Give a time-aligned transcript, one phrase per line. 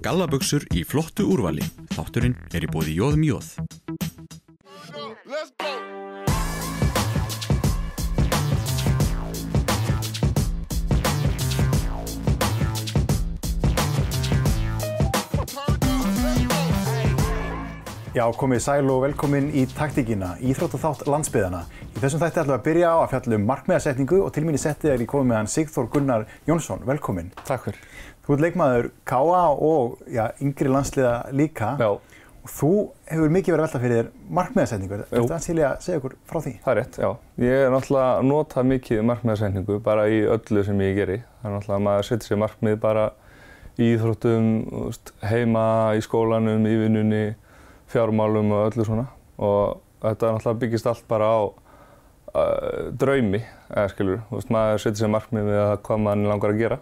[0.00, 1.64] Gallabuxur í flottu úrvali.
[1.92, 3.50] Þátturinn er í bóði Jóðum Jóð.
[18.10, 21.60] Já, komið sæl og velkomin í taktíkina, Íþróttaþátt landsbyðana.
[21.94, 24.58] Í þessum þætti ætlum við að byrja á að fjalla um markmiðasetningu og til mín
[24.58, 26.82] í settið er ég komið með hann Sigþór Gunnar Jónsson.
[26.88, 27.28] Velkomin.
[27.46, 27.78] Takk fyrir.
[28.26, 29.44] Þú ert leikmaður K.A.
[29.54, 31.68] og já, yngri landsliða líka.
[31.78, 31.90] Já.
[32.40, 32.72] Og þú
[33.12, 34.94] hefur mikið verið að velta fyrir þér markmiðasetningu.
[35.04, 36.54] Þetta er aðsýli að segja okkur frá því.
[36.66, 37.10] Það er rétt, já.
[37.46, 41.22] Ég er náttúrulega að nota mikið markmiðasetningu bara í öllu sem ég geri.
[41.44, 41.86] Það er náttúrulega
[47.90, 49.06] maður fjármálum og öllu svona
[49.40, 55.02] og þetta náttúrulega byggist allt bara á uh, draumi, eða skilur, þú veist, maður setur
[55.02, 56.78] sér markmið við að hvað mann langar að gera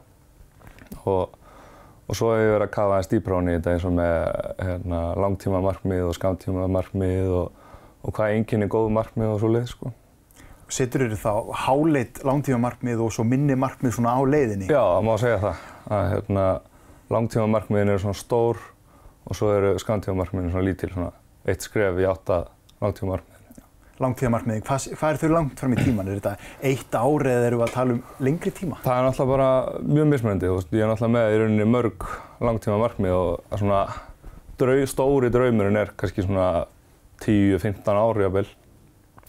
[1.05, 1.31] og,
[2.09, 4.19] og svo hefur ég verið að kafa aðeins dýpráni í þetta eins og með
[4.65, 7.65] hérna, langtíma markmið og skamtíma markmið og,
[8.03, 9.95] og hvað enginn er góð markmið og svo leið, sko.
[10.69, 11.33] Setur þér þá
[11.65, 14.69] háleitt langtíma markmið og svo minni markmið svona á leiðinni?
[14.69, 15.63] Já, má segja það,
[15.97, 16.49] að hérna,
[17.09, 18.61] langtíma markmiðin eru svona stór
[19.29, 21.11] og svo eru skamtífamarkmiðin svona lítil, svona
[21.49, 22.45] eitt skref í átta
[22.81, 23.35] langtífamarkmiðin.
[23.99, 26.09] Langtífamarkmiðin, hvað, hvað er þau langt fram í tíman?
[26.09, 26.35] Er þetta
[26.71, 28.79] eitt árið eða eru við að tala um lengri tíma?
[28.85, 29.49] Það er náttúrulega bara
[29.89, 32.07] mjög mismunandi, þú veist, ég er náttúrulega með í rauninni mörg
[32.49, 33.81] langtífamarkmið og svona
[34.63, 36.47] drau, stóri draumurinn er kannski svona
[37.25, 38.47] 10-15 ári á bil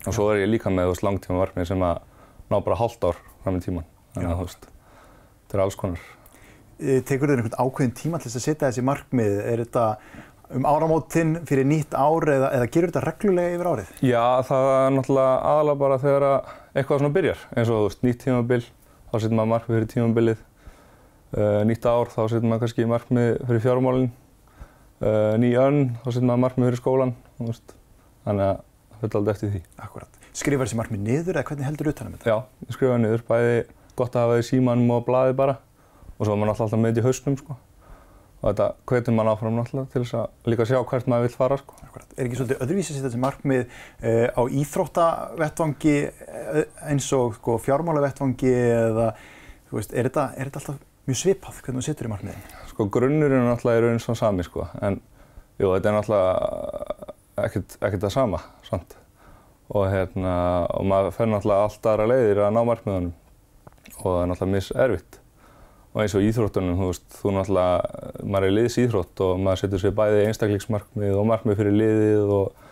[0.06, 2.06] og svo er ég líka með, langtífamarkmið sem að
[2.54, 4.72] ná bara hálft ár fram í tíman, þannig að þú veist,
[5.42, 6.08] þetta er alls konar.
[6.80, 9.34] Tekur þér einhvern ákveðin tíma til þess að setja þessi markmið?
[9.52, 9.86] Er þetta
[10.56, 13.90] um áramótinn fyrir nýtt ár eða, eða gerur þetta reglulega yfir árið?
[14.02, 16.26] Já, það er náttúrulega aðalega bara þegar
[16.74, 17.44] eitthvað svona byrjar.
[17.54, 18.62] Eins og þú veist, nýtt tímabil,
[19.12, 20.42] þá setur maður markmið fyrir tímabilið.
[21.30, 24.10] Uh, nýtt ár, þá setur maður kannski markmið fyrir fjármálinn.
[25.00, 27.16] Uh, ný önn, þá setur maður markmið fyrir skólan.
[27.40, 28.64] Þannig að
[28.96, 29.66] það fyrir alltaf eftir því.
[29.86, 30.22] Akkurat.
[30.40, 32.32] Skrifar þessi markmið niður eða hvernig heldur þú utanum þetta?
[32.32, 33.26] Já, ég skrifa niður.
[33.30, 33.58] Bæði
[34.00, 35.56] gott að hafa því símanum og blaði bara
[36.20, 37.58] og svo er maður alltaf með þetta í hausnum sko.
[38.40, 41.58] og þetta hvetur maður áfram náttúrulega til þess að líka sjá hvert maður vil fara
[41.60, 41.80] sko.
[42.16, 45.98] Er ekki svolítið öðruvísi að setja þessi markmið uh, á íþróttavettvangi
[46.92, 49.10] eins og sko, fjármálavettvangi eða
[49.72, 52.48] veist, er, þetta, er þetta alltaf mjög svipað hvernig þú setur í markmiðin?
[52.72, 55.00] Sko grunnurinn er náttúrulega í raun svona sami sko en
[55.60, 57.16] jú, þetta er náttúrulega
[57.46, 58.96] ekkert, ekkert það sama samt.
[59.70, 60.36] og hérna
[60.74, 63.12] og maður fer náttúrulega allt aðra leiðir að ná markmiðunum
[64.00, 65.20] og það er náttúrulega mis erfitt
[65.90, 69.82] og eins og íþróttunum, þú veist, þú náttúrulega, maður er liðs íþrótt og maður setur
[69.82, 72.68] sér bæði einstakleiksmarkmið og markmið fyrir liðið og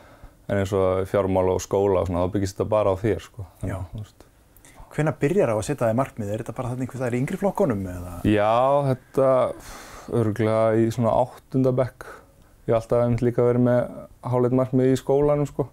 [0.47, 3.47] en eins og fjármála og skóla og svona, þá byggist þetta bara á þér, sko.
[3.67, 3.77] Já.
[4.93, 6.29] Hvenær byrjar á að setja þig markmið?
[6.31, 8.13] Er þetta bara þannig hvað það er í yngri flokkonum eða?
[8.25, 8.53] Já,
[8.87, 9.31] þetta
[10.17, 12.07] örgulega í svona áttundabekk.
[12.67, 13.81] Ég hef alltaf einmitt líka verið með
[14.31, 15.67] háleit markmið í skólanum, sko.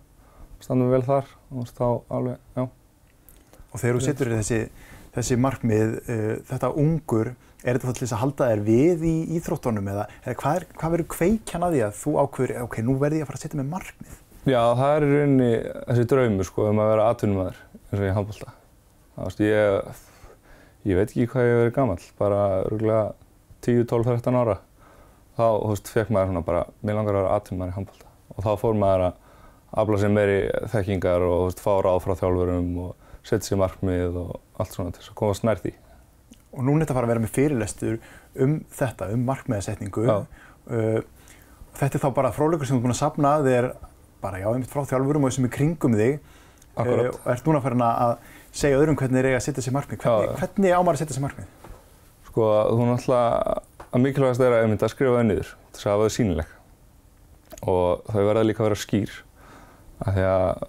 [0.65, 1.87] Standum vel þar og þá
[2.19, 2.67] alveg, já.
[3.71, 4.61] Og þegar þú setur þessi
[5.15, 7.33] þessi markmið, uh, þetta ungur,
[7.65, 10.67] er þetta þá til þess að halda þér við í íþróttunum eða, eða hvað, er,
[10.81, 13.45] hvað verður kveikjan að því að þú ákveður, ok, nú verður ég að fara að
[13.47, 14.19] setja með markmið?
[14.45, 15.51] Já, það er í rauninni
[15.89, 18.55] þessi draumur sko um að vera atvinnumæður eins og ég handbólta.
[19.15, 20.03] Það veist, ég,
[20.91, 23.05] ég veit ekki hvað ég verið gammal, bara rúglega
[23.65, 24.59] 10, 12, 13 ára.
[25.39, 28.13] Þá, þú veist, fekk maður svona bara, mér langar að vera atvinnumæður í handbólta.
[28.35, 29.23] Og þá fór maður að
[29.81, 30.37] afla sér meiri
[30.75, 34.95] þekkingar og, þú veist, fá ráð frá þjálfurum og setja sér markmið og allt svona
[34.95, 35.75] til þess að komast nær því.
[36.55, 37.99] Og núna er þetta að fara að vera með fyrirlestur
[38.45, 40.05] um þetta, um markmiðasetningu.
[40.05, 41.01] Uh,
[41.81, 43.71] þetta er þá bara fróðleikur sem þú er búinn að safna þér
[44.25, 46.17] bara já, einmitt frá þjálfurum og þessum í kringum þig.
[46.75, 47.11] Akkurat.
[47.11, 48.15] Uh, og ert núna að fara að
[48.55, 50.05] segja öðrum hvernig þeir eiga að setja sér markmið.
[50.05, 51.73] Hvernig, hvernig ámar að setja sér markmið?
[52.29, 53.57] Sko, þú náttúrulega,
[53.91, 56.55] að mikilvægast er að einmitt að skrifa það niður þess að hafa það sínileg.
[57.65, 59.19] Og þau verða líka að vera skýr.
[60.05, 60.65] Af því að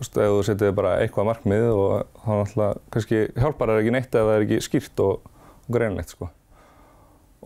[0.00, 1.92] veist, ef þú setið bara eitthvað markmið og
[2.24, 5.30] þá náttúrulega kannski hjálpar það ekki neitt ef það er ekki skýrt og,
[5.66, 6.28] og greinlegt sko.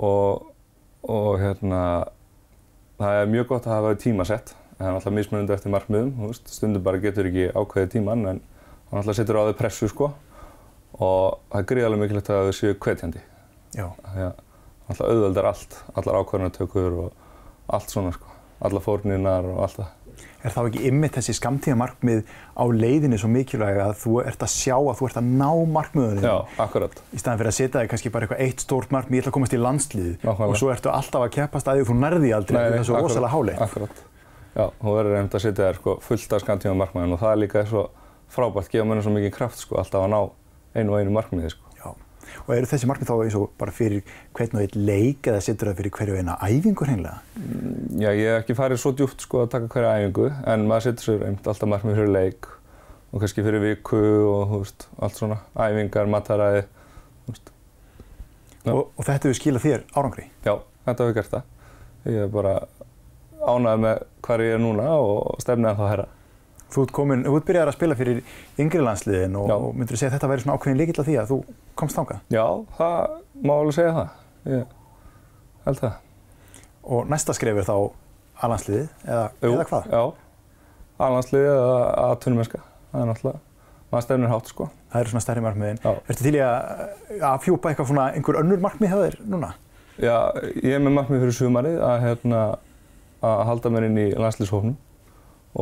[0.09, 0.51] Og,
[1.05, 1.83] og hérna,
[3.01, 6.53] það er mjög gott að hafa tímasett, það er náttúrulega mismunandi eftir markmiðum, þú veist,
[6.57, 10.13] stundum bara getur ekki ákveðið tíman en þá náttúrulega setur á þau pressu sko
[11.01, 13.23] og það er gríðarlega mikilvægt að þau séu hvetjandi.
[13.73, 13.87] Já.
[14.05, 14.33] Það er
[14.89, 18.29] náttúrulega auðveldar allt, allar ákvarðanatökur og allt svona sko,
[18.61, 19.95] allar fórninar og allt það.
[20.43, 22.23] Er þá ekki ymmið þessi skamtíða markmið
[22.59, 26.25] á leiðinni svo mikilvæg að þú ert að sjá að þú ert að ná markmiðunum?
[26.27, 26.35] Já,
[26.65, 26.97] akkurat.
[27.15, 29.37] Í staðan fyrir að setja þig kannski bara eitthvað eitt stórt markmið, ég ætla að
[29.39, 30.49] komast í Nákvæmlega.
[30.49, 33.07] og svo ertu alltaf að keppast að því og þú nærði aldrei Nei, svo akkurat,
[33.07, 33.63] rosalega hálegt.
[33.63, 34.03] Akkurat.
[34.53, 37.41] Já, þú verður reynd að setja þér sko, fullt af skamtíma markmiðin og það er
[37.41, 37.85] líka svo
[38.33, 40.21] frábært, gefa mér svo mikið kraft sko, alltaf að ná
[40.77, 41.55] einu og einu markmiði.
[41.55, 41.72] Sko.
[42.47, 44.03] Og eru þessi markmið þá eins og bara fyrir
[44.37, 47.21] hvern og einn leik eða setur það fyrir hverju eina æfingu hreinlega?
[47.99, 51.09] Já, ég hef ekki farið svo djúpt sko að taka hverja æfingu en maður setur
[51.09, 52.51] sér einmitt alltaf markmið fyrir leik
[53.13, 53.99] og kannski fyrir viku
[54.31, 56.65] og veist, allt svona æfingar, mataræði.
[58.63, 60.29] Og, og þetta hefur skilað þér árangri?
[60.47, 60.55] Já,
[60.87, 61.51] þetta hefur gert það.
[62.09, 62.55] Ég er bara
[63.43, 66.09] ánægð með hvað ég er núna og stefnið en þá herra.
[66.73, 68.23] Þú ert komin, þú ert byrjað að spila fyrir
[68.63, 71.17] yngri landsliðin og, og myndur þú segja að þetta væri svona ákveðin líkill að því
[71.21, 71.39] að þú
[71.79, 72.23] komst þangað?
[72.33, 72.45] Já,
[72.79, 74.15] það má alveg segja það.
[74.53, 74.77] Ég
[75.67, 75.99] held það.
[76.83, 77.77] Og næsta skref er þá
[78.43, 79.89] A-landsliðið eða, eða hvað?
[79.93, 80.03] Já,
[81.07, 81.75] alhanslið eða
[82.09, 82.63] aðtunumesska.
[82.93, 83.43] Það er náttúrulega,
[83.93, 84.69] maður stefnir hátt sko.
[84.93, 85.83] Það eru svona stærri markmiðin.
[85.83, 86.83] Ertu til í að,
[87.19, 89.53] að fjúpa eitthvað svona einhver önnur markmið þér núna?
[90.03, 90.17] Já,
[90.59, 92.43] ég er með markmið fyrir sumarið að, hérna,
[93.23, 94.77] að halda mér inn í landslýshófnum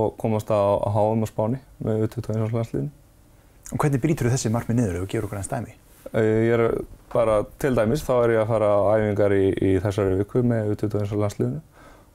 [0.00, 0.60] og komast á
[0.94, 2.90] HM á Spáni með U21 landsliðin.
[3.74, 5.76] Og hvernig brýtur þú þessi markmið niður ef þú gefur okkur einn stæmi?
[6.10, 6.64] Ég er
[7.12, 10.72] bara til dæmis, þá er ég að fara á æfingar í, í þessari viku með
[10.74, 11.60] U21 landsliðinu.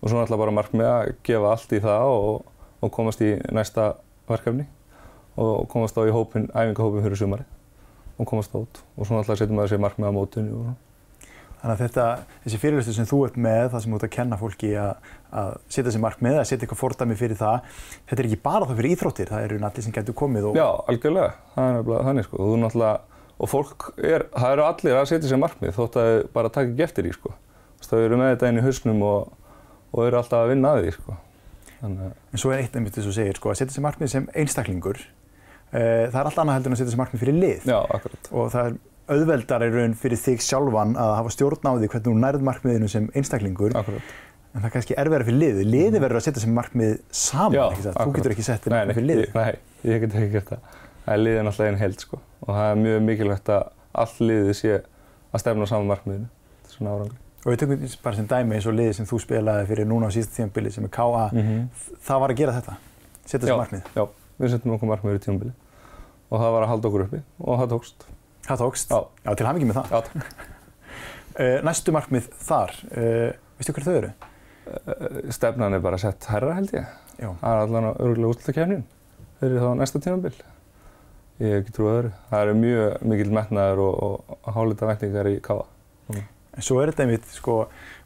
[0.01, 2.41] Og svo náttúrulega bara markmið að gefa allt í það og,
[2.83, 3.93] og komast í næsta
[4.29, 4.67] verkefni.
[5.39, 7.51] Og komast á í hópin, æfingahópin fyrir sumarið.
[8.19, 10.73] Og komast át og svo náttúrulega setjum maður sér markmið á mótunni og.
[11.65, 12.05] Þannig að þetta,
[12.43, 15.07] þessi fyrirlustu sem þú ert með, það sem þú ert að kenna fólki að,
[15.39, 17.79] að setja sér markmið, að setja eitthvað fordæmi fyrir það,
[18.11, 20.67] þetta er ekki bara það fyrir íþróttir, það eru allir sem getur komið og Já,
[20.93, 22.41] algjörlega, það er nefnilega þannig sko.
[22.43, 26.29] Þú náttúrulega, og fólk er, það eru allir að setja sér markmið þótt að þau
[26.37, 27.33] bara taka ekki eftir því sko.
[27.81, 29.33] Þú Þau eru með þetta inn í hausnum og,
[29.93, 31.17] og eru alltaf að vinna að því sko.
[31.81, 34.27] Þannig En svo er eitt einmitt þess að segir, sko, að setja sér markmið sem
[34.41, 37.65] einstaklingur, uh, það er allt annað heldur en að setja sér markmið fyrir lið.
[37.69, 38.29] já, akkurat.
[38.31, 38.77] Og það er
[39.15, 42.89] auðveldar í raun fyrir þig sjálfan að hafa stjórn á því hvernig þú nærð markmiðinu
[42.89, 44.15] sem einstaklingur, akkurat.
[44.55, 45.69] en það er kannski erfiðara fyrir liðið.
[45.75, 47.91] Liðið verður að setja sér markmið saman, Já, ekki það?
[47.93, 48.15] Þú akkurat.
[48.17, 49.27] getur ekki sett þér markmið fyrir liðið.
[49.27, 50.73] ég- nei, ég get ekki gert það.
[51.05, 52.19] Það er liðin alltaf einn held sko.
[52.45, 53.67] Og það er mjög mikilvægt að
[54.01, 56.29] allt liðið sé að stefna á saman markmiðinu.
[56.55, 57.19] Þetta er svona árangri.
[57.45, 60.15] Og við tökum bara sem dæmi eins og liðið sem þú spilaði fyrir núna á
[60.15, 61.67] síðasta tímabili sem er KA, -hmm.
[62.07, 62.75] það var að gera þetta,
[63.25, 63.83] setja sér markmið.
[63.95, 64.03] Já,
[64.39, 65.53] við setjum okkur markmiður í tímabili
[66.29, 68.07] og það var að halda okkur uppi og það tókst.
[68.47, 68.89] Það tókst.
[68.89, 68.99] Já.
[69.25, 69.91] Já, til hafingi með það.
[69.91, 69.99] Já.
[71.35, 73.29] Uh, næstu markmið þar, uh,
[73.59, 74.11] veistu hver þau eru?
[74.65, 76.85] Eh, Stefnan er bara sett herra held ég.
[77.19, 77.29] Já.
[77.29, 78.85] Það er allan að örgulega útlutakefnin
[79.39, 80.33] fyrir þá næsta tímabil.
[81.43, 82.11] Ég hef ekki trúið öðru.
[82.29, 85.65] Það eru mjög mikill metnaður og, og hálita væntingar í káa.
[86.55, 87.55] En svo er þetta einmitt, sko,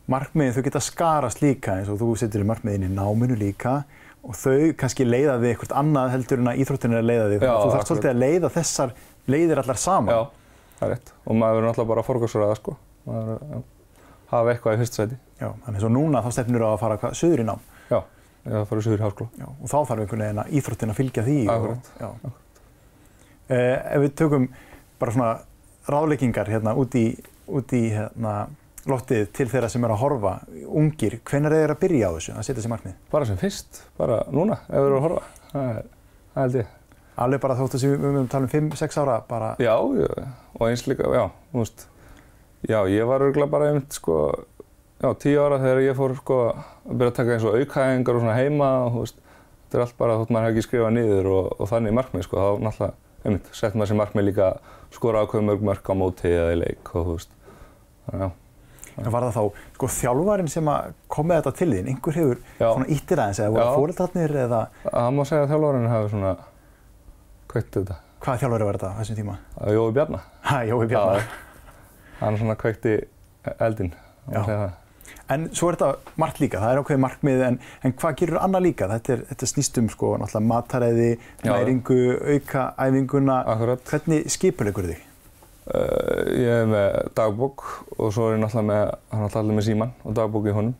[0.09, 3.83] markmiðin þau geta skarast líka eins og þú setur í markmiðin í náminu líka
[4.25, 7.43] og þau kannski leiða þig eitthvað annað heldur en að íþróttin er að leiða þig.
[7.45, 7.89] Já, þú þarf akkurat.
[7.91, 8.95] svolítið að leiða þessar
[9.29, 10.15] leiðir allar saman.
[10.15, 11.13] Já, það er rétt.
[11.23, 12.75] Og maður verður náttúrulega bara að forgarsraða sko.
[13.05, 13.63] Maður verður að
[14.33, 15.21] hafa eitthvað í fyrsta sæti.
[15.39, 17.63] Já, þannig svo núna þá stefnir á að fara söður í nám.
[17.89, 17.99] Já,
[18.49, 19.29] eða fara söður í háskóla.
[19.39, 21.39] Já, og þá þarf einhvern veginn að íþróttin að fylgja því.
[21.53, 21.91] Akkurat.
[22.09, 22.29] Og.
[22.29, 22.37] Eh,
[23.49, 24.47] ef við tökum
[24.99, 25.29] bara svona
[25.89, 27.05] ráðleggingar hérna út í,
[27.49, 28.33] út í hérna,
[28.89, 30.33] loftið til þeirra sem er að horfa,
[30.79, 32.97] ungir, hvenær er þeir að byrja á þessu, að setja sér markmið?
[33.11, 35.23] Bara sem fyrst, bara núna, ef við erum að horfa.
[35.51, 35.89] Það er,
[36.35, 36.75] það held ég.
[37.19, 41.09] Alveg bara þóttu sem við höfum talað um 5-6 ára, bara, Já, og eins líka,
[41.11, 41.83] já, þú veist,
[42.69, 44.19] já, ég var örgulega bara einmitt, sko,
[45.03, 46.39] já, tíu ára þegar ég fór, sko,
[46.87, 49.19] að byrja að taka eins og aukhæðingar og svona heima og, þú veist,
[49.65, 52.39] þetta er allt bara þótt maður hefði ekki skrifað niður og, og þannig markmið, sko,
[52.39, 54.59] þá náttúrulega, einmitt, sett maður sér markmið líka að
[54.95, 57.33] skora ákveð mörg mörg á móti eða í leik og, þú veist,
[58.09, 58.29] þannig, já,
[58.99, 62.39] en var það þá, sko, þjálfarinn sem að kom með þetta til þín, einhver hefur
[62.59, 62.67] Já.
[62.73, 66.33] svona íttir aðeins eða voru fóreldrarnir eða það má segja að þjálfarinn hafi svona
[67.53, 69.37] kveikt þetta, hvaða þjálfari var þetta þessum tíma?
[69.59, 71.23] að Jói Bjarnar, Hæ, Jói Bjarnar.
[72.19, 72.95] hann svona kveikti
[73.59, 73.93] eldinn,
[74.25, 74.39] það Já.
[74.39, 74.77] má segja það.
[75.29, 78.65] En svo er þetta margt líka, það er ákveðið markmið, en, en hvað gerur annað
[78.65, 78.89] líka?
[78.93, 80.15] Þetta, er, þetta snýst um sko,
[80.49, 81.11] mataræði,
[81.45, 81.99] næringu,
[82.35, 83.43] auka æfinguna.
[83.53, 83.85] Akkurat.
[83.91, 85.05] Hvernig skipulegur þig?
[85.69, 87.65] Uh, ég er með dagbók
[87.99, 90.77] og svo er ég náttúrulega með, hann er náttúrulega með síman og dagbók í honum.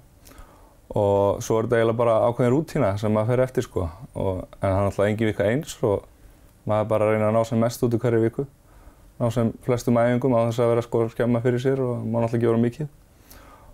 [0.98, 3.84] Og svo er þetta eiginlega bara ákveðin rútína sem maður fer eftir sko.
[4.16, 6.08] Og, en hann er náttúrulega engin vika eins og
[6.66, 8.48] maður bara reyna að ná sem mest út í hverju viku.
[9.20, 12.40] Ná sem flestum æfingum á þess að vera sko skemma fyrir sér og maður náttúrulega
[12.40, 12.90] ekki vera mikið.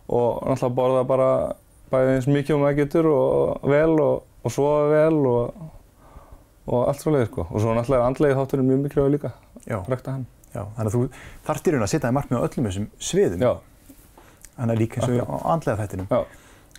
[0.09, 1.29] Og náttúrulega borða bara
[1.91, 5.67] bæði eins mikið og maður getur og vel og, og sofa vel og,
[6.69, 7.45] og allt svolítið sko.
[7.49, 9.31] Og svo náttúrulega er andlegið þátturinn mjög mikilvæg líka,
[9.89, 10.25] rækta hann.
[10.55, 11.03] já, þannig að þú
[11.67, 13.41] í raun að setja þig markmið á öllum þessum sviðum.
[13.45, 13.53] Já,
[14.55, 16.07] Þannig að líka eins og andlega þættinum.
[16.11, 16.19] já.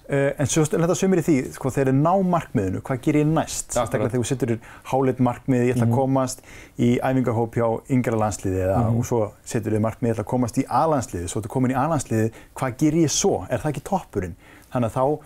[0.07, 3.25] Uh, en svo en þetta sömur í því, sko, þegar þið ná markmiðinu, hvað gerir
[3.25, 3.73] ég næst?
[3.75, 4.61] Þegar þú setur þér
[4.93, 5.97] háleitt markmið, ég ætla að Mhm.
[5.99, 6.43] komast
[6.79, 8.99] í æfingahóp hjá yngra landsliði eða, Mhm.
[8.99, 11.75] og svo setur þið markmið, ég ætla að komast í A-landsliði, svo þú komin í
[11.75, 13.47] A-landsliði, hvað gerir ég svo?
[13.51, 14.35] Er það ekki toppurinn?
[14.73, 15.19] Þannig að þá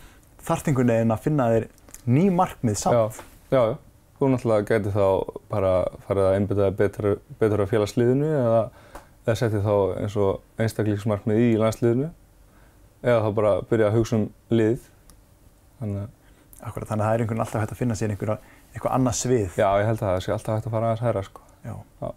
[0.48, 1.68] þarf einhvern veginn að finna þér
[2.08, 2.94] ný markmið samt.
[2.94, 3.22] Já,
[3.52, 3.76] já, já.
[4.20, 8.70] Þú náttúrulega gæti þá bara farið að einbytta þér betur, betur að félagsliðinu eða,
[9.26, 12.10] eða setja þá eins og einstaklingsmarkmið í landsliðinu
[13.02, 14.88] eða þá bara byrja að hugsa um lið.
[15.80, 16.16] Þannig að
[16.60, 18.34] Akkurat, þannig að það er einhvern veginn alltaf hægt að finna sér einhverja,
[18.74, 19.54] eitthvað annað svið.
[19.56, 21.40] já, ég held að það sé alltaf hægt að fara aðeins hæra sko.
[21.64, 21.74] Já.
[22.02, 22.10] Já.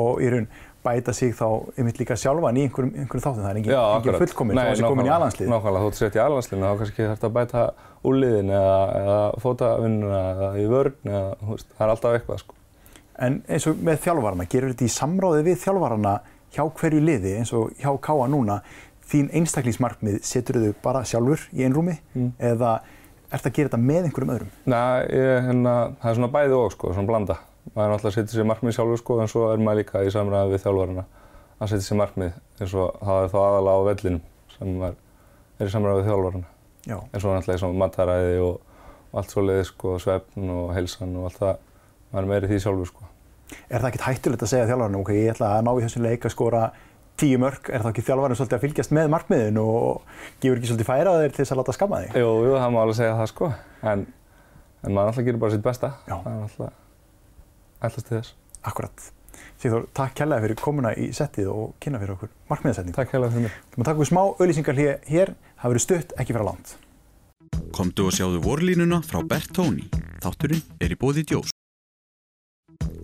[0.00, 0.48] Og í raun
[0.84, 1.46] bæta sig þá
[1.80, 3.40] einmitt líka sjálfan í einhverjum, einhverjum þáttum.
[3.46, 4.20] Það er engin, engin akkurat.
[4.22, 5.16] fullkomin Nei, þó að sé komin í nákvæmlega.
[5.16, 5.48] aðlandslið.
[5.54, 7.64] Nákvæmlega, þóttu sett í aðlandsliðinu þá kannski þarf að bæta
[8.10, 12.42] úr liðin eða, eða fótavinnuna eða í vörn eða þú veist, það er alltaf eitthvað
[12.44, 12.58] sko.
[13.20, 16.14] En eins og með þjálfarana, gerur þetta í samráði við þjálfarana
[16.54, 18.60] hjá hverju liði eins og hjá Káa núna,
[19.10, 22.32] þín einstaklingsmarkmið setur þau bara sjálfur í einrúmi Mm.
[22.38, 22.80] eða
[23.32, 24.50] ert að gera þetta með einhverjum öðrum?
[24.66, 27.36] Nei, ég, hérna, það er svona bæði og sko, svona blanda.
[27.74, 30.10] Maður er náttúrulega að setja sér markmið sjálfur sko en svo er maður líka í
[30.14, 31.04] samræði við þjálfarana
[31.60, 34.22] að setja sér markmið eins og það er þá aðalega á vellinum
[34.56, 34.96] sem maður
[35.60, 36.48] er í samræði við þjálfarana.
[36.90, 36.96] Já.
[37.12, 38.60] En svo náttúrulega í svona mataræði og,
[39.12, 41.56] og allt svo leiði sko, svefn og heilsan og allt það,
[42.10, 43.08] maður er meiri því sjálfur sko.
[43.70, 46.24] Er það ekkert hættulegt að segja þjálfarana, ok, ég ætla að ná í þessum leik
[46.26, 46.64] að skora
[47.20, 50.90] tíu mörg, er það ekki þjálfarana svolítið að fylgjast með markmiðin og gefur ekki svolítið
[50.90, 52.18] færa þeir til þess að láta skamma þig?
[52.22, 53.50] Jú, jú, það má alveg segja það sko,
[53.92, 54.04] en,
[54.80, 55.94] en maður alltaf gerir bara sitt besta.
[56.08, 56.16] Já.
[56.16, 56.78] Það er alltaf
[57.80, 58.36] ætlast til þess.
[58.70, 59.08] Akkurat.
[59.60, 62.96] Sigþór, takk kærlega fyrir komuna í settið og kynna fyrir okkur markmiðasetning.
[62.96, 63.56] Takk hérlega fyrir mig.
[63.70, 66.74] Þú maður taka okkur smá auðlýsingar hér, hér, það verður stutt, ekki vera langt.
[67.76, 69.88] Komdu og sjáðu vorlínuna frá Bertóni.
[70.24, 71.52] Þátturinn er í bóði Djós.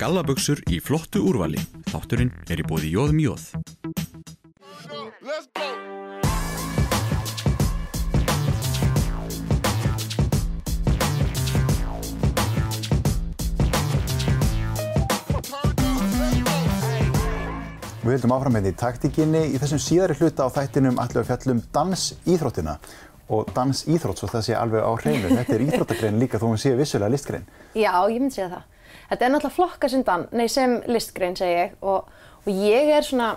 [0.01, 1.61] Gallabuxur í flottu úrvali.
[1.89, 3.47] Þátturinn er í bóði Jóðum Jóð.
[4.77, 5.97] Let's go.
[18.07, 21.31] Við höldum áfram með því taktíkinni í þessum síðari hluta á þættinum ætlum við að
[21.33, 22.77] fjallum dansíþróttina
[23.35, 25.33] og dansíþrótt svo það sé alveg á hreinu.
[25.33, 27.49] Þetta er íþróttagrein líka þó hún sé vissulega listgrein.
[27.75, 28.93] Já, ég myndi segja það.
[29.09, 31.75] Þetta er náttúrulega flokka sem, dan, nei, sem listgrein, segi ég.
[31.83, 32.07] Og,
[32.45, 33.33] og ég er svona,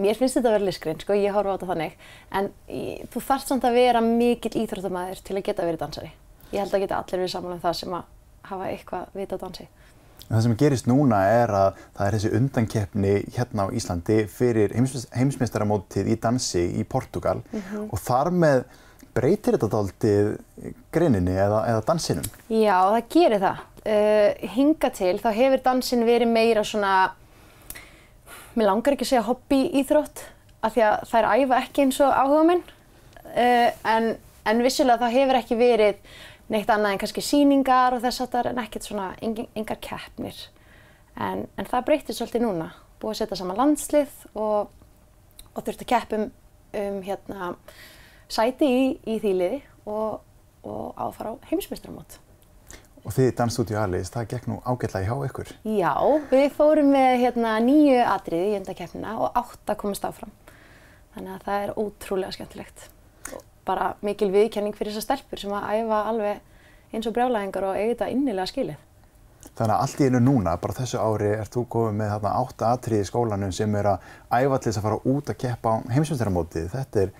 [0.00, 1.96] mér finnst þetta að vera listgrein, sko, ég horfa á þetta þannig.
[2.34, 6.12] En ég, þú þarft samt að vera mikill íþróttamæður til að geta verið dansari.
[6.50, 8.12] Ég held að geta allir verið saman um það sem að
[8.50, 9.66] hafa eitthvað vita á dansi.
[10.24, 14.72] En það sem gerist núna er að það er þessi undankeppni hérna á Íslandi fyrir
[14.72, 17.42] heims heimsmeistaramótið í dansi í Portugal
[17.84, 18.64] og þar með
[19.14, 20.30] breytir þetta dálítið
[20.94, 22.24] greininni eða, eða dansinum.
[22.48, 23.62] Já, það gerir það.
[23.84, 26.94] Uh, hinga til, þá hefur dansin verið meira svona,
[28.58, 30.22] mér langar ekki að segja hobby íþrótt,
[30.64, 32.62] af því að það er æfa ekki eins og áhuga minn.
[33.34, 34.08] Uh, en,
[34.46, 36.14] en vissulega það hefur ekki verið
[36.52, 40.40] neitt annað en kannski síningar og þess að það er en ekkert svona engar keppnir.
[41.14, 42.72] En, en það breytir svolítið núna.
[43.00, 44.72] Búið að setja saman landslið og,
[45.54, 46.28] og þurfti að keppum
[46.74, 47.54] um hérna,
[48.28, 50.20] sæti í, í því liði og,
[50.66, 52.18] og áfara á heimsmeistaramót.
[53.04, 55.50] Og þið Dansstúdíu Alice, það gekk nú ágætlega hjá ykkur.
[55.68, 55.92] Já,
[56.30, 60.32] við fórum með hérna, nýju atriði í undakeppnina og átta komast áfram.
[61.12, 62.86] Þannig að það er ótrúlega skemmtilegt.
[63.36, 67.76] Og bara mikil viðkenning fyrir þessar stelpur sem að æfa alveg eins og brjálæðingar og
[67.76, 68.80] eiga þetta innilega skilið.
[69.54, 72.72] Þannig að allt í einu núna, bara þessu ári, ert þú komið með þarna átta
[72.72, 76.68] atriði í skólanum sem er að æfa þess að fara út að keppa á heimsmyndaramótið.
[76.72, 77.12] Þetta er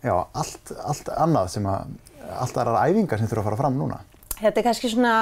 [0.00, 1.96] já, allt, allt annað sem að,
[2.40, 4.00] allt aðrar æfingar sem þurfa að fara fram núna.
[4.36, 5.14] Þetta er kannski svona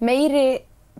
[0.00, 0.46] meiri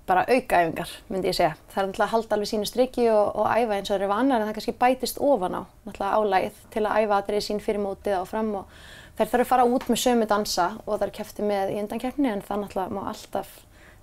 [0.06, 1.54] bara aukaæfingar, myndi ég segja.
[1.72, 4.10] Það er náttúrulega að halda alveg sínu strikki og, og æfa eins og það eru
[4.12, 7.82] vanar en það kannski bætist ofan á náttúrulega álægið til að æfa atriði sín fyrir
[7.82, 8.76] mótið og fram og
[9.18, 12.44] þær þarf að fara út með sömu dansa og þær kefti með í undankeppni en
[12.46, 13.54] það náttúrulega má alltaf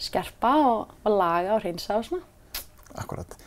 [0.02, 2.26] skerpa og, og laga og reynsa og svona.
[3.00, 3.38] Akkurat.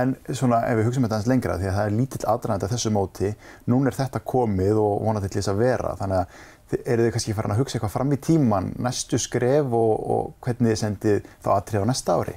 [0.00, 2.74] En svona ef við hugsaum þetta aðeins lengra því að það er lítill aðdraðandi að
[2.76, 3.30] þessu móti,
[3.70, 6.44] núna er þetta komið og vonandi til þess að vera, þannig að
[6.84, 10.72] eru þið kannski farin að hugsa eitthvað fram í tíman, næstu skref og, og hvernig
[10.72, 12.36] þið sendið þá atrið á næsta ári?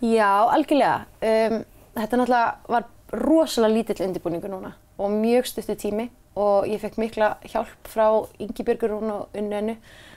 [0.00, 0.94] Já, algjörlega.
[1.20, 1.58] Um,
[1.98, 2.88] þetta náttúrulega var
[3.20, 8.06] rosalega lítill undirbúningur núna og mjög stuttu tími og ég fekk mikla hjálp frá
[8.40, 9.76] Ingi Björgurún og Unnönu.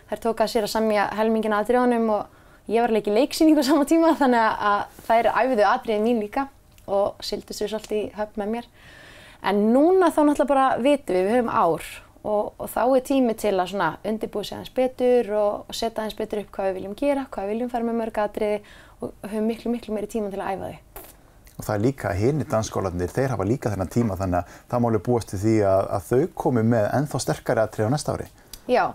[0.09, 3.87] Þær tók að sér að semja helmingina atriðanum og ég var í leiksýningu á sama
[3.89, 6.47] tíma þannig að þær æfiðu atriðin mín líka
[6.87, 8.69] og sildu sér svolítið höfn með mér.
[9.43, 11.87] En núna þá náttúrulega bara vitum við, við höfum ár
[12.23, 13.75] og, og þá er tími til að
[14.07, 17.47] undirbúið sig aðeins betur og, og setja aðeins betur upp hvað við viljum gera, hvað
[17.47, 18.61] við viljum fara með mörg atriði
[19.03, 21.09] og höfum miklu, miklu meiri tíma til að æfa þau.
[21.53, 24.87] Og það er líka hinni dansskólanir, þeir hafa líka þennan tíma þannig að það má
[24.89, 28.29] alveg búast við því að, að þau komi með ennþá sterkari atrið á næsta ári.
[28.71, 28.85] Já,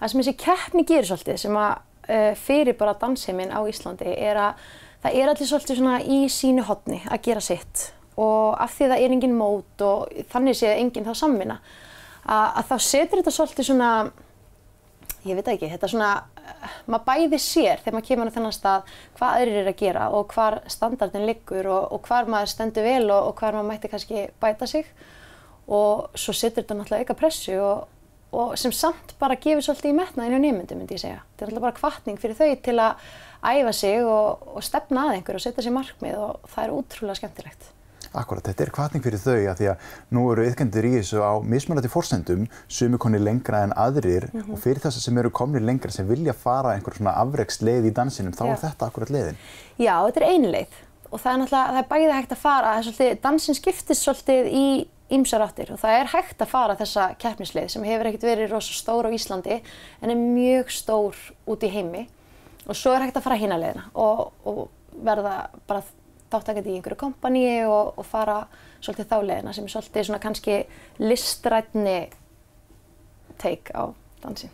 [0.00, 4.42] það sem þessi keppni gerir svolítið sem að uh, fyrir bara dansheiminn á Íslandi er
[4.42, 4.66] að
[5.02, 7.88] það er allir svolítið svona í sínu hotni að gera sitt
[8.20, 11.58] og af því að það er engin mót og þannig séð engin þá samvinna
[12.26, 13.92] að, þá setur þetta svolítið svona
[15.22, 16.12] ég veit ekki, þetta svona
[16.90, 20.34] maður bæði sér þegar maður kemur á þennan stað hvað aðrir er að gera og
[20.34, 24.24] hvar standardin liggur og, og hvar maður stendur vel og, og hvar maður mætti kannski
[24.42, 24.88] bæta sig
[25.70, 27.84] og svo setur þetta náttúrulega auka pressu og,
[28.34, 31.20] og sem samt bara gefur svolítið í metnaðinu nýmyndi myndi ég segja.
[31.22, 33.06] Þetta er náttúrulega bara kvartning fyrir þau til að
[33.52, 37.70] æfa sig og stefna að einhver og setja sér markmið og það er útrúlega skemmtilegt.
[38.12, 41.32] Akkurat, þetta er kvartning fyrir þau að því að nú eru yðkendir í þessu á
[41.40, 45.92] mismunandi fórsendum, sumi koni lengra en aðrir og fyrir þess að sem eru komni lengra
[45.94, 48.52] sem vilja fara einhver svona afreiksleið í dansinum, þá Já.
[48.52, 49.38] er þetta akkurat leiðin.
[49.80, 50.80] Já, þetta er ein leið
[51.12, 54.06] og það er náttúrulega, það er bæði hægt að fara, það er svolítið, dansin skiptist
[54.06, 54.66] svolítið í
[55.12, 58.76] ýmsar áttir og það er hægt að fara þessa keppnisleið sem hefur ekkert verið rosa
[58.76, 59.58] stór á Íslandi
[60.00, 61.18] en er mjög stór
[61.52, 62.06] út í heimi
[62.64, 65.34] og svo er hægt að fara hína leiðina og, og verða
[65.68, 65.82] bara
[66.32, 68.40] þáttakandi í einhverju kompaníi og, og fara
[68.80, 70.58] svolítið þá leiðina sem er svolítið svona kannski
[71.02, 71.96] listrætni
[73.42, 74.52] take á dansin.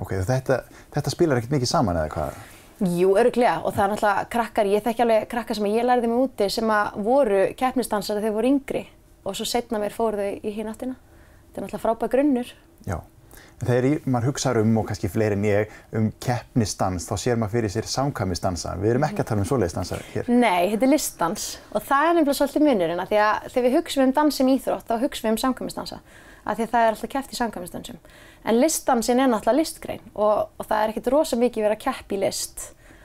[0.00, 0.62] Ok, þetta,
[0.94, 2.42] þetta spilar ekkert mikið saman eða hvað?
[2.82, 6.22] Jú, öruglega og það er náttúrulega krakkar, ég þekki alveg krakkar sem ég lærði mig
[6.24, 8.82] úti sem að voru keppnisdansari þegar þeir voru yngri
[9.22, 10.96] og svo setna mér fóru þau í hinn áttina.
[10.96, 12.54] Þetta er náttúrulega frábæð grunnur.
[12.88, 12.96] Já.
[13.62, 17.70] Þegar maður hugsaður um, og kannski fleiri en ég, um keppnisdans, þá sér maður fyrir
[17.76, 18.74] sér samkvæmisdansa.
[18.80, 20.26] Við erum ekki að tala um svoleiðisdansa hér.
[20.32, 23.76] Nei, þetta er listdans og það er nefnilega svolítið munurinn að því að þegar við
[23.78, 25.98] hugsaum um dans sem íþrótt þá hugsaum við um samkvæmisdansa
[26.42, 27.98] að því að það er alltaf keppt í samkvæmisdansum.
[28.42, 32.16] En listdansin er náttúrulega listgrein og, og það er ekkert rosa mikið verið að keppa
[32.16, 32.56] í list,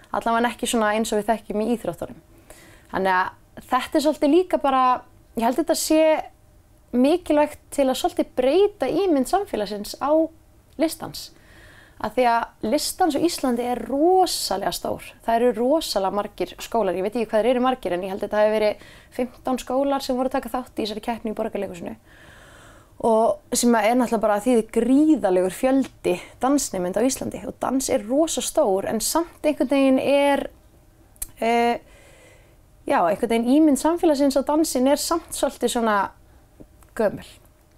[0.09, 2.17] allavega ekki svona eins og við þekkjum í íþróttunum.
[2.95, 3.27] Þannig að
[3.69, 4.05] þetta er
[10.77, 11.37] til
[11.97, 15.05] að því að listdans á Íslandi er rosalega stór.
[15.25, 16.97] Það eru rosalega margir skólar.
[16.97, 18.83] Ég veit ekki hvað þeir eru margir en ég held að þetta hefur verið
[19.17, 21.95] 15 skólar sem voru að taka þátt í þessari keppni í borgarleikusinu.
[23.07, 27.41] Og sem er náttúrulega bara að því þið gríðalegur fjöldi dansneymynd á Íslandi.
[27.49, 30.47] Og dans er rosa stór en samt einhvern veginn er,
[31.41, 31.75] uh,
[32.85, 35.97] já, einhvern veginn ímynd samfélagsins á dansin er samt svolítið svona
[36.97, 37.25] gömul.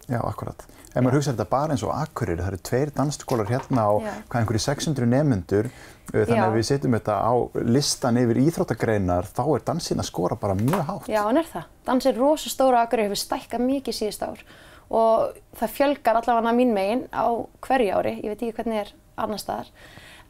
[0.07, 0.67] Já, akkurat.
[0.89, 4.13] Ef maður hugsaður þetta bara eins og Akureyri, það eru tveir dansskólar hérna á Já.
[4.31, 6.45] hvað einhverju 600 nemyndur, uh, þannig Já.
[6.47, 7.33] að við setjum þetta á
[7.77, 11.11] listan yfir íþróttagreinar, þá er dansinn að skora bara mjög hátt.
[11.11, 11.69] Já, hann er það.
[11.85, 14.43] Dans er rosa stóra akkur hefur stækkað mikið síðust ár
[14.89, 17.29] og það fjölgar allavega mín megin á
[17.61, 19.69] hverju ári, ég veit ekki hvernig er annar staðar.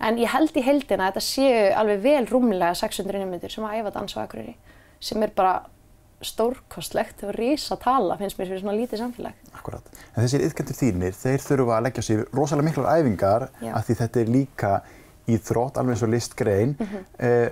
[0.03, 3.79] En ég held í heldina að þetta séu alveg vel rúmlega 600 nefndur sem að
[3.79, 4.57] æfa dans á Akureyri
[4.99, 5.62] sem er bara
[6.21, 9.34] stórkostlegt og risa tala finnst mér fyrir svona lítið samfélag.
[9.55, 9.86] Akkurat.
[10.15, 13.73] En þessir yðkendur þínir, þeir þurfa að leggja sér rosalega miklar æfingar Já.
[13.79, 14.73] af því þetta er líka
[15.29, 17.03] íþrótt, alveg eins og listgrein, Mhm.
[17.19, 17.49] eh,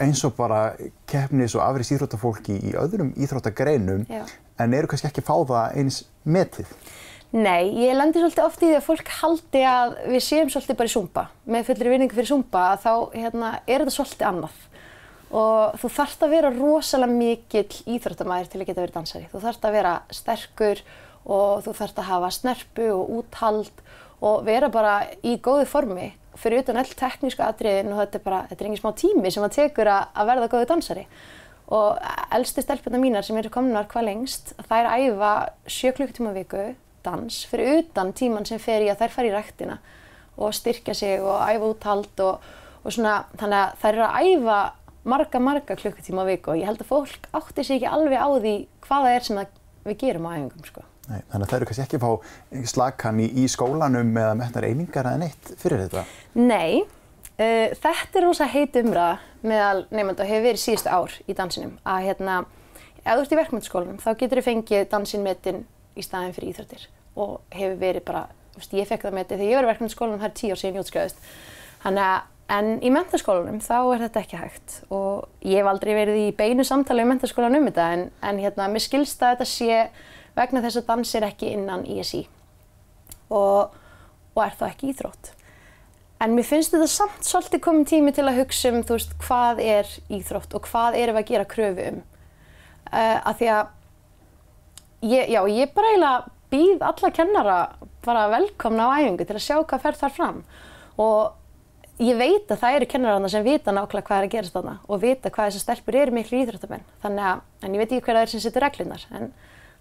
[0.00, 0.74] eins og bara
[1.06, 4.24] keppnis og afriðs íþróttafólki í öðrum íþróttagreinum, Já.
[4.58, 6.66] en eru kannski ekki að fá það eins metið.
[7.32, 10.88] Nei, ég lendir svolítið oft í því að fólk haldi að við séum svolítið bara
[10.88, 11.28] í Zumba.
[11.46, 14.50] Með fullri vinningu fyrir Zumba að þá hérna, er þetta svolítið annað.
[15.28, 19.26] Og þú þarft að vera rosalega mikill íþróttamæður til að geta verið dansari.
[19.32, 20.80] Þú þarft að vera sterkur
[21.28, 23.82] og þú þarft að hafa snerpu og úthald
[24.24, 28.40] og vera bara í góðu formi fyrir utan öll teknísku atriðin og þetta er bara,
[28.48, 31.04] þetta er engin smá tími sem að tekur að, að verða góðu dansari.
[31.74, 31.98] Og
[32.32, 35.32] elstu stelpuna mínar sem eru komnar hvað lengst, þær æfa
[35.68, 36.70] sjö klukkutíma viku
[37.04, 39.76] dans fyrir utan tíman sem fer í að þær fara í ræktina
[40.38, 42.48] og styrkja sig og æfa úthald og,
[42.84, 44.58] og svona, þannig að þær eru að æfa
[45.10, 48.28] marga, marga klukkutíma á viku og ég held að fólk átti sig ekki alveg á
[48.28, 49.40] því hvað það er sem
[49.88, 50.84] við gerum á æfingum, sko.
[51.08, 54.66] Nei, þannig að það eru kannski ekki að fá slakan í, í skólanum eða metnar
[54.68, 56.04] einingar eða neitt fyrir þetta.
[56.36, 59.16] Nei, uh, þetta er rosa heit umræða
[59.48, 62.38] meðal nefnda og hefur verið síðustu ár í dansinum að hérna,
[63.00, 65.62] ef þú ert í verkmyndaskólanum þá getur þú fengið dansinn metin
[65.96, 68.26] í staðin fyrir íþróttir og hefur verið bara,
[68.58, 70.84] ég fekk það metið þegar ég var í verkmyndaskólanum, það er tíu ár síðan ég
[70.84, 71.24] útskrifaðist.
[71.82, 76.20] Þannig að, en í mentaskólanum þá er þetta ekki hægt og ég hef aldrei verið
[76.22, 79.80] í beinu samtali um mentaskólan um þetta en, en hérna, mér skilst að þetta sé
[80.38, 82.22] vegna þess að dans er ekki innan ISI
[83.28, 83.74] og,
[84.34, 85.32] og er þá ekki íþrótt.
[86.24, 89.90] En mér finnst þetta samt svolítið komin tími til að hugsa um, veist, hvað er
[90.10, 92.00] íþrótt og hvað erum við að gera kröfu um.
[92.88, 93.74] Uh, að því að,
[95.04, 97.58] ég, já, ég bara eiginlega býð alla kennara
[98.06, 100.40] bara velkomna á æfingu til að sjá hvað fer þar fram.
[100.98, 101.36] Og
[101.98, 105.00] ég veit að það eru kennararna sem vita nákvæmlega hvað er að gerast þarna og
[105.02, 106.84] vita hvað þessar stelpur eru miklu íþróttamenn.
[107.02, 109.30] Þannig að, en ég veit ekki hver það er sem setur reglunar, en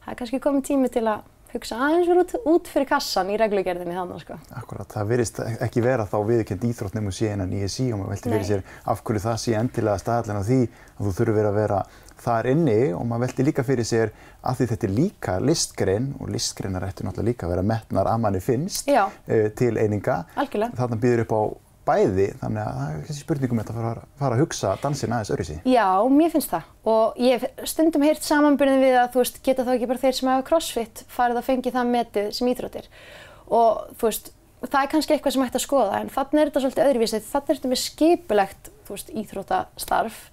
[0.05, 3.37] það er kannski komin tími til að hugsa aðeins fyrir út, út fyrir kassan í
[3.39, 4.35] reglugerðinni þannig, sko.
[4.59, 8.27] Akkurat, það verist ekki vera þá viðkend íþrótt nefnum sé innan ISI og maður velti
[8.33, 8.49] fyrir Nei.
[8.49, 11.79] sér af hverju það sé endilega staðallin á því að þú þurfur að vera
[12.17, 16.33] þar inni og maður velti líka fyrir sér að því þetta er líka listgrein og
[16.35, 19.05] listgreinar ættu náttúrulega líka að vera metnar að manni finnst Já.
[19.29, 20.25] eh, til eininga.
[20.35, 20.75] Algjörlega.
[20.81, 21.41] Þarna býður upp á
[21.87, 25.33] bæði þannig að það er kannski spurningum þetta að fara, fara að hugsa dansin aðeins
[25.33, 25.57] öðru sí.
[25.71, 25.87] Já,
[26.19, 29.73] mér finnst það og ég hef stundum heyrt samanbyrðin við að þú veist, geta þá
[29.75, 32.89] ekki bara þeir sem hafa crossfit farið að fengi það metið sem íþróttir
[33.47, 34.31] og þú veist,
[34.67, 37.49] það er kannski eitthvað sem ætti að skoða en þannig er þetta svolítið öðruvísið, þannig
[37.49, 40.23] er þetta með skipulegt, veist, íþróttastarf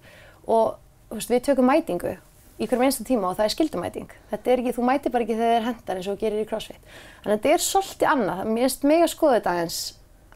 [0.51, 0.79] og
[1.15, 2.17] veist, við tökum mætingu
[2.55, 4.13] í hverjum einsta tíma og það er skildumæting.
[4.31, 6.47] Þetta er ekki, þú mætir bara ekki þegar þið er hendar eins og gerir í
[6.49, 6.93] crossfit.
[7.25, 9.81] Þannig að þetta er svolítið annað, mér finnst mig að skoða þetta aðeins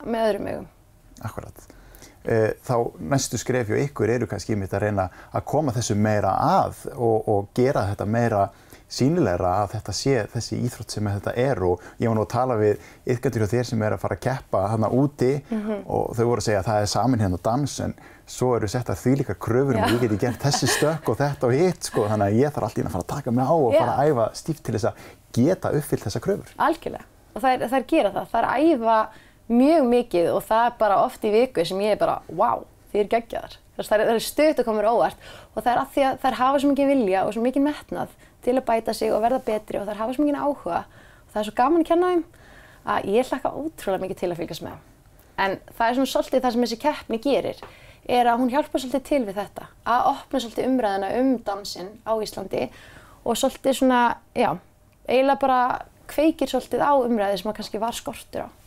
[0.03, 0.67] með öðrum augum.
[1.25, 1.67] Akkurat.
[2.29, 6.35] Eh, Þá næstu skref hjá ykkur eru kannski mitt að reyna að koma þessu meira
[6.45, 8.49] að og, og gera þetta meira
[8.89, 12.55] sínilegra að þetta sé þessi íþrótt sem þetta er og ég var nú að tala
[12.57, 15.33] við yfgöndur hjá þér sem er að fara að keppa hana úti
[15.85, 17.95] og þau voru að segja að það er samin hérna dans en
[18.29, 19.85] svo eru sett að því líka kröfur um Já.
[19.85, 22.69] að ég geti gert þessi stökk og þetta og hitt sko þannig að ég þarf
[22.71, 23.79] alltaf að fara að taka mig á og Já.
[23.83, 25.07] fara að æfa stíft til þess að
[25.39, 26.53] geta uppfyllt þessa kröfur.
[26.57, 27.05] Algjörlega.
[27.37, 28.29] Og það er, það er gera það.
[28.33, 28.99] Það er að æfa
[29.49, 33.03] mjög mikið og það er bara oft í viku sem ég er bara, wow, þið
[33.03, 33.59] er geggjaðar.
[33.79, 36.17] Það er, það er stutt að koma mér óvart og það er að því að
[36.25, 39.39] þær hafa svo mikið vilja og svo mikið metnað til að bæta sig og verða
[39.47, 42.25] betri og þær hafa svo mikið áhuga og það er svo gaman að kenna þeim
[42.89, 44.81] að ég hlakka ótrúlega mikið til að fylgjast með.
[45.39, 47.63] En það er svona svolítið það sem þessi keppni gerir
[48.19, 52.13] er að hún hjálpar svolítið til við þetta að opna svolítið umræðina um dansinn á
[52.25, 52.65] Íslandi
[53.23, 54.03] og svolítið svona,
[54.35, 54.51] já,
[55.07, 55.61] eiginlega bara
[56.09, 58.59] kveikir svolítið á umræði sem að kannski var skortur á.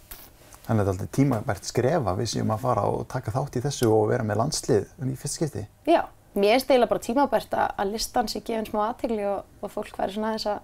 [0.72, 3.62] Þannig að þetta er alltaf tímabært skrefa við séum að fara og taka þátt í
[3.66, 5.64] þessu og vera með landslið í fyrst skipti.
[5.84, 10.00] Já, mér finnst eiginlega bara tímabært að, listan sé gefin smá aðtegli og, og fólk
[10.00, 10.62] væri svona aðeins að,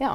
[0.00, 0.08] já,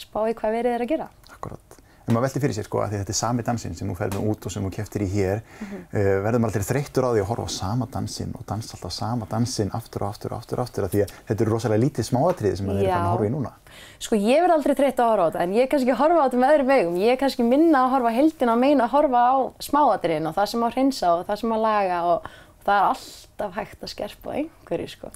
[0.00, 1.10] spá í hvað verið er að gera.
[1.34, 1.76] Akkurat.
[2.06, 4.44] En maður velti fyrir sér sko að þetta er sami dansinn sem þú ferð út
[4.46, 5.78] og sem þú keftir í hér, Mhm.
[5.90, 8.92] uh, verður maður aldrei þreyttur á því að horfa á sama dansinn og dansa alltaf
[8.94, 11.82] sama dansinn aftur og aftur og aftur og aftur af því að þetta eru rosalega
[11.82, 12.94] lítið smáatriði sem maður er Já.
[12.94, 13.52] fann að horfa í núna.
[13.98, 16.20] Sko ég verð aldrei þreytt að horfa á þetta en ég er kannski að horfa
[16.22, 16.96] á þetta með öðrum vegum.
[17.02, 19.34] Ég er kannski minna að horfa á heildina og meina að horfa á
[19.66, 22.22] smáatriðin og það sem á hreinsa og það sem á laga og,
[22.66, 25.10] það er alltaf hægt að skerpa einhverju sko.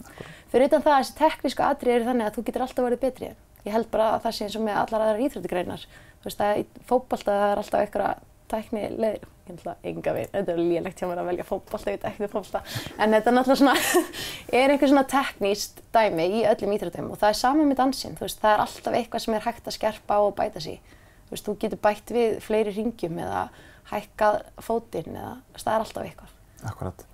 [0.50, 3.30] Fyrir utan það að þessi teknísku atrið eru þannig að þú getur alltaf verið betri.
[3.66, 5.82] Ég held bara að það sé eins og með allar aðrar íþróttigreinar.
[6.20, 8.10] Þú veist að í fótbolta það er alltaf einhverja
[8.50, 9.28] tækni leiðir.
[9.50, 12.28] Ég ætla enga við, þetta er lélegt hjá mér að velja fótbolta, ég veit ekki
[12.30, 12.60] fótbolta.
[13.02, 14.04] En þetta er náttúrulega svona,
[14.60, 18.14] er einhver svona tekníst dæmi í öllum íþróttum og það er sama með dansinn.
[18.18, 20.78] Þú veist, það er alltaf eitthvað sem er hægt að skerpa á og bæta sig.
[21.26, 23.42] Þú veist, þú getur bætt við fleiri ringjum eða
[23.90, 26.36] hækkað fótinn eða það er alltaf eitthvað.
[26.70, 27.06] Akkurat.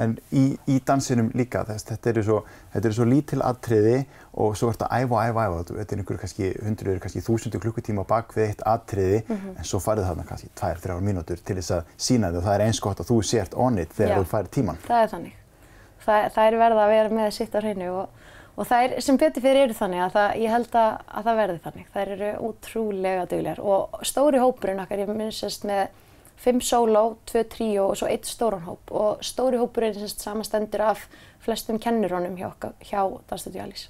[0.00, 2.38] En í, í dansinum líka, þess, þetta eru svo,
[2.74, 4.00] eru svo lítil atriði
[4.42, 5.60] og svo ertu að æfa og æfa æfa.
[5.70, 10.08] Þetta er einhver kannski hundruður, kannski þúsundu klukkutíma bak við eitt atriði en svo farið
[10.08, 13.02] þarna kannski tvær, þrjár mínútur til þess að sína þig og það er eins gott
[13.04, 14.18] að þú sért on it þegar Já.
[14.18, 14.84] þú færir tíman.
[14.88, 15.40] Það er þannig.
[16.04, 18.24] Það, það er verða að vera með sitt á hreinu og,
[18.58, 21.38] og það er, sem betur fyrir eru þannig að það, ég held að, að það
[21.44, 21.92] verði þannig.
[21.94, 25.62] Það eru útrúlega duglegar og stóri hópurinn okkar, ég minnst
[26.40, 31.06] fimm sóló, tvö tríó og svo eitt stóran hóp og stóri hópurinn semst samastendur af
[31.44, 32.50] flestum kennurónum hjá,
[32.84, 33.88] hjá Danstötu Alís.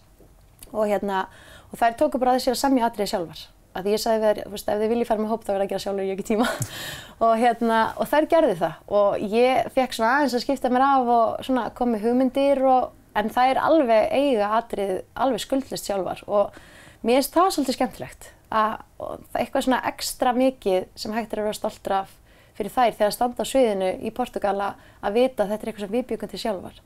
[0.73, 1.27] Og hérna,
[1.71, 3.45] og þær tóku bara að sér að semja atriði sjálfar.
[3.75, 5.73] Að ég sagði þær, þú veist, ef þið viljið fara með hóp þá verða að
[5.73, 6.49] gera sjálfur, ég ekki tíma.
[7.27, 8.77] og hérna, og þær gerði það.
[8.99, 12.93] Og ég fekk svona aðeins að skipta mér af og svona kom með hugmyndir og,
[13.19, 16.23] en er alveg eiga atrið, alveg skuldlist sjálfar.
[16.27, 16.55] Og
[17.03, 18.31] mér finnst það svolítið skemmtilegt.
[18.55, 22.15] Að, er eitthvað svona ekstra mikið sem hægt er að vera stoltur af
[22.55, 25.97] fyrir þær þegar standa á sviðinu í Portugala að vita að þetta er eitthvað sem
[25.97, 26.83] við byggum til sjálfar.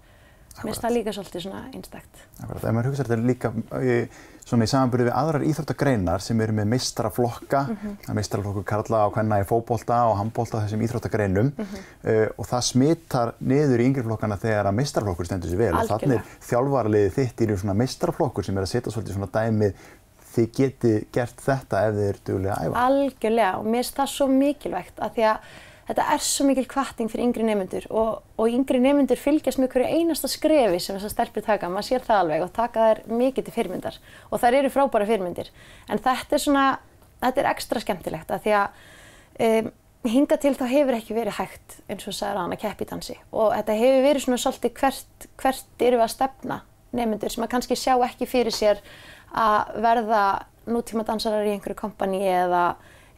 [0.59, 2.23] Mér finnst það líka svolítið svona einstakt.
[2.43, 3.97] Akkurat, ef maður hugsa þetta líka í,
[4.49, 8.17] svona í samanbyrði við aðrar íþróttagreinar sem eru með meistaraflokka, mm -hmm.
[8.19, 13.85] meistaraflokkur karla á hvenna í fótbolta og handbolta þessum íþróttagreinum uh, og það smittar niður
[13.85, 16.01] í yngri flokkana þegar að meistaraflokkur stendur sér vel og Algjörlega.
[16.01, 19.87] þannig er þjálfaraliðið þitt í svona meistaraflokkur sem er að setja svolítið svona dæmið
[20.39, 22.85] þið geti gert þetta ef þið eru duglega að æfa.
[22.89, 25.49] Algjörlega og mér finnst það svo mikilvægt að því að
[25.89, 29.89] þetta er svo mikil kvarting fyrir yngri nefnendur og, og yngri nefnendur fylgjast með hverju
[29.97, 33.57] einasta skrefi sem þessar stelpur taka, maður sér það alveg og taka þær mikið til
[33.57, 33.99] fyrirmyndar
[34.29, 35.51] og þær eru frábæra fyrirmyndir
[35.89, 36.67] en þetta er svona,
[37.25, 38.83] þetta er ekstra skemmtilegt að því að
[39.49, 39.71] um,
[40.09, 43.17] hinga til þá hefur ekki verið hægt eins og sagði hann að keppi í dansi
[43.33, 46.61] og þetta hefur verið svona svolítið hvert, hvert eru við að stefna
[46.97, 48.85] nefnendur sem að kannski sjá ekki fyrir sér
[49.33, 50.23] að verða
[50.69, 52.63] nútíma dansarar í einhverju kompani eða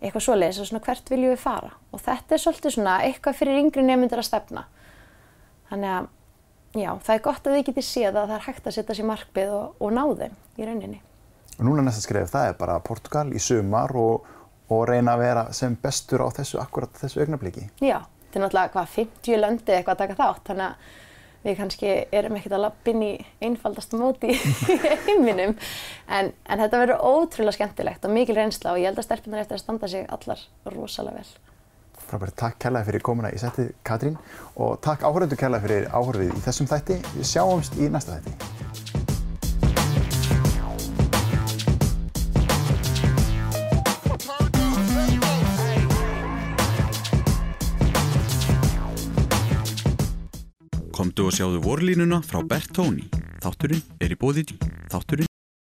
[0.00, 1.74] eitthvað svoleiðis og svona hvert viljum við fara?
[1.92, 4.64] Og þetta er svolítið svona eitthvað fyrir yngri nefnendur að stefna.
[5.70, 6.08] Þannig að
[6.80, 9.08] já, það er gott að þið getið séð að það er hægt að setja sér
[9.10, 11.02] markmið og, og ná þeim í rauninni.
[11.58, 14.26] Og núna næsta skref það er bara Portugal í sumar og,
[14.72, 17.66] og reyna að vera sem bestur á þessu akkurat þessu augnabliki.
[17.84, 20.44] Já, þetta er náttúrulega hvað 50 löndi eitthvað að taka þátt.
[20.48, 20.98] Þannig að
[21.44, 23.12] við kannski erum ekkert að lappa inn í
[23.44, 24.38] einfaldasta móti í
[25.06, 25.54] heiminum
[26.08, 29.58] en, en þetta verður ótrúlega skemmtilegt og mikil reynsla og ég held að stelpunar eftir
[29.58, 31.32] að standa sig allar rosalega vel.
[32.10, 34.16] Frábært, takk kærlega fyrir komuna í settið Katrín
[34.56, 37.00] og takk áhöröndu kærlega fyrir áhörfið í þessum þætti.
[37.14, 38.79] Við sjáumst í næsta þætti.
[51.00, 53.06] Komdu og sjáðu vorlínuna frá Bertóni.
[53.40, 54.60] Þátturinn er í bóði dý.
[54.92, 55.29] Þátturinn